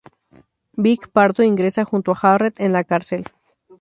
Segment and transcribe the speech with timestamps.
[0.77, 3.23] Vic Pardo ingresa junto a Jarrett en la cárcel.